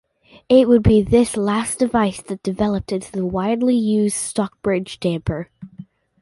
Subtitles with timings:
[0.49, 5.51] It would be this last device that developed into the widely used Stockbridge damper.